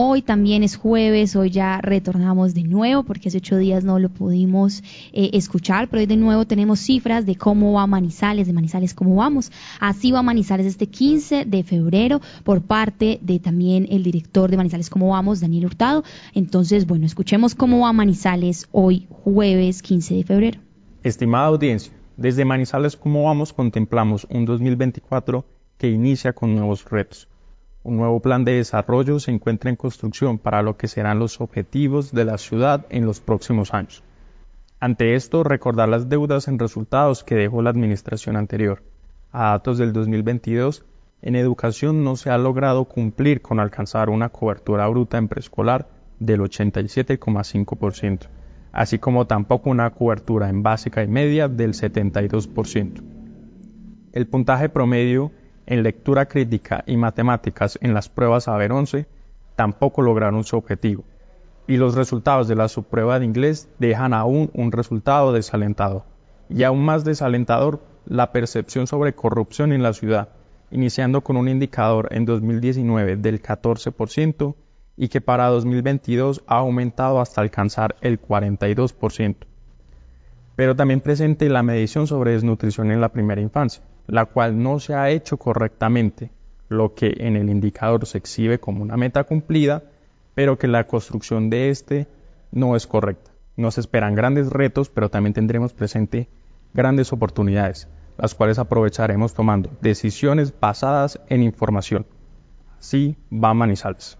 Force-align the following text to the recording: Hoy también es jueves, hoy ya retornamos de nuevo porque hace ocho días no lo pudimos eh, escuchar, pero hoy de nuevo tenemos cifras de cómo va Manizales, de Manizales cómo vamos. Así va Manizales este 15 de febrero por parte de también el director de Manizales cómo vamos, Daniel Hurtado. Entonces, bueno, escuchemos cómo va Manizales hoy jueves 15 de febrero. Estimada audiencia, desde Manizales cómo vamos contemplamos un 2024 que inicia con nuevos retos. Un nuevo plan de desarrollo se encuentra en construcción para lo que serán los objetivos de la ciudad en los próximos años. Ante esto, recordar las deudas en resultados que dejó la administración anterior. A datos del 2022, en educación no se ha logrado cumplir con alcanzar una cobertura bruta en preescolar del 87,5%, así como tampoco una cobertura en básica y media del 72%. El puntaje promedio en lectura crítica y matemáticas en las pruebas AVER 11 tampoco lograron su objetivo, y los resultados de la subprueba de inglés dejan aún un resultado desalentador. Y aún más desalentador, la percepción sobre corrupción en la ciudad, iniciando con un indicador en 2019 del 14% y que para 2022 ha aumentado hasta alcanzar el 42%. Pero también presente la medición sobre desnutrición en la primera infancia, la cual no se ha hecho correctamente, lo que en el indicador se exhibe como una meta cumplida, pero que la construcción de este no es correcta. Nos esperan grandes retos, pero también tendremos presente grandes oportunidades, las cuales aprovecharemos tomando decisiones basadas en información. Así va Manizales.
Hoy 0.00 0.22
también 0.22 0.62
es 0.62 0.76
jueves, 0.76 1.34
hoy 1.34 1.50
ya 1.50 1.80
retornamos 1.80 2.54
de 2.54 2.62
nuevo 2.62 3.02
porque 3.02 3.30
hace 3.30 3.38
ocho 3.38 3.56
días 3.56 3.82
no 3.82 3.98
lo 3.98 4.10
pudimos 4.10 4.84
eh, 5.12 5.30
escuchar, 5.32 5.88
pero 5.88 5.98
hoy 5.98 6.06
de 6.06 6.16
nuevo 6.16 6.46
tenemos 6.46 6.78
cifras 6.78 7.26
de 7.26 7.34
cómo 7.34 7.72
va 7.72 7.84
Manizales, 7.88 8.46
de 8.46 8.52
Manizales 8.52 8.94
cómo 8.94 9.16
vamos. 9.16 9.50
Así 9.80 10.12
va 10.12 10.22
Manizales 10.22 10.66
este 10.66 10.86
15 10.86 11.46
de 11.46 11.64
febrero 11.64 12.20
por 12.44 12.62
parte 12.62 13.18
de 13.22 13.40
también 13.40 13.88
el 13.90 14.04
director 14.04 14.52
de 14.52 14.56
Manizales 14.56 14.88
cómo 14.88 15.08
vamos, 15.08 15.40
Daniel 15.40 15.66
Hurtado. 15.66 16.04
Entonces, 16.32 16.86
bueno, 16.86 17.04
escuchemos 17.04 17.56
cómo 17.56 17.80
va 17.80 17.92
Manizales 17.92 18.68
hoy 18.70 19.08
jueves 19.10 19.82
15 19.82 20.14
de 20.14 20.22
febrero. 20.22 20.60
Estimada 21.02 21.48
audiencia, 21.48 21.92
desde 22.16 22.44
Manizales 22.44 22.96
cómo 22.96 23.24
vamos 23.24 23.52
contemplamos 23.52 24.28
un 24.30 24.44
2024 24.44 25.44
que 25.76 25.90
inicia 25.90 26.32
con 26.34 26.54
nuevos 26.54 26.88
retos. 26.88 27.26
Un 27.88 27.96
nuevo 27.96 28.20
plan 28.20 28.44
de 28.44 28.52
desarrollo 28.52 29.18
se 29.18 29.30
encuentra 29.30 29.70
en 29.70 29.76
construcción 29.76 30.36
para 30.36 30.60
lo 30.60 30.76
que 30.76 30.88
serán 30.88 31.18
los 31.18 31.40
objetivos 31.40 32.12
de 32.12 32.26
la 32.26 32.36
ciudad 32.36 32.84
en 32.90 33.06
los 33.06 33.22
próximos 33.22 33.72
años. 33.72 34.02
Ante 34.78 35.14
esto, 35.14 35.42
recordar 35.42 35.88
las 35.88 36.10
deudas 36.10 36.48
en 36.48 36.58
resultados 36.58 37.24
que 37.24 37.34
dejó 37.34 37.62
la 37.62 37.70
administración 37.70 38.36
anterior. 38.36 38.82
A 39.32 39.52
datos 39.52 39.78
del 39.78 39.94
2022, 39.94 40.84
en 41.22 41.34
educación 41.34 42.04
no 42.04 42.16
se 42.16 42.28
ha 42.28 42.36
logrado 42.36 42.84
cumplir 42.84 43.40
con 43.40 43.58
alcanzar 43.58 44.10
una 44.10 44.28
cobertura 44.28 44.86
bruta 44.86 45.16
en 45.16 45.28
preescolar 45.28 45.88
del 46.18 46.40
87,5%, 46.40 48.28
así 48.70 48.98
como 48.98 49.26
tampoco 49.26 49.70
una 49.70 49.88
cobertura 49.94 50.50
en 50.50 50.62
básica 50.62 51.02
y 51.02 51.08
media 51.08 51.48
del 51.48 51.72
72%. 51.72 53.02
El 54.12 54.26
puntaje 54.26 54.68
promedio 54.68 55.32
en 55.68 55.82
lectura 55.82 56.26
crítica 56.26 56.82
y 56.86 56.96
matemáticas 56.96 57.78
en 57.82 57.92
las 57.92 58.08
pruebas 58.08 58.48
AVER 58.48 58.72
11 58.72 59.06
tampoco 59.54 60.00
lograron 60.00 60.42
su 60.42 60.56
objetivo, 60.56 61.04
y 61.66 61.76
los 61.76 61.94
resultados 61.94 62.48
de 62.48 62.54
la 62.54 62.68
subprueba 62.68 63.18
de 63.18 63.26
inglés 63.26 63.68
dejan 63.78 64.14
aún 64.14 64.50
un 64.54 64.72
resultado 64.72 65.32
desalentador. 65.32 66.04
Y 66.48 66.62
aún 66.62 66.82
más 66.82 67.04
desalentador, 67.04 67.82
la 68.06 68.32
percepción 68.32 68.86
sobre 68.86 69.14
corrupción 69.14 69.72
en 69.72 69.82
la 69.82 69.92
ciudad, 69.92 70.30
iniciando 70.70 71.20
con 71.20 71.36
un 71.36 71.48
indicador 71.48 72.08
en 72.12 72.24
2019 72.24 73.16
del 73.16 73.42
14% 73.42 74.54
y 74.96 75.08
que 75.08 75.20
para 75.20 75.48
2022 75.48 76.44
ha 76.46 76.56
aumentado 76.56 77.20
hasta 77.20 77.42
alcanzar 77.42 77.96
el 78.00 78.18
42%. 78.18 79.36
Pero 80.56 80.74
también 80.74 81.02
presente 81.02 81.50
la 81.50 81.62
medición 81.62 82.06
sobre 82.06 82.32
desnutrición 82.32 82.90
en 82.90 83.02
la 83.02 83.10
primera 83.10 83.42
infancia, 83.42 83.82
la 84.08 84.24
cual 84.24 84.60
no 84.60 84.80
se 84.80 84.94
ha 84.94 85.10
hecho 85.10 85.36
correctamente, 85.36 86.30
lo 86.68 86.94
que 86.94 87.14
en 87.18 87.36
el 87.36 87.48
indicador 87.48 88.04
se 88.06 88.18
exhibe 88.18 88.58
como 88.58 88.82
una 88.82 88.96
meta 88.96 89.24
cumplida, 89.24 89.84
pero 90.34 90.58
que 90.58 90.66
la 90.66 90.86
construcción 90.86 91.50
de 91.50 91.70
este 91.70 92.08
no 92.50 92.74
es 92.74 92.86
correcta. 92.86 93.30
Nos 93.56 93.78
esperan 93.78 94.14
grandes 94.14 94.50
retos, 94.50 94.88
pero 94.88 95.10
también 95.10 95.34
tendremos 95.34 95.72
presente 95.72 96.28
grandes 96.74 97.12
oportunidades, 97.12 97.88
las 98.16 98.34
cuales 98.34 98.58
aprovecharemos 98.58 99.34
tomando 99.34 99.70
decisiones 99.80 100.52
basadas 100.58 101.20
en 101.28 101.42
información. 101.42 102.06
Así 102.78 103.16
va 103.32 103.54
Manizales. 103.54 104.18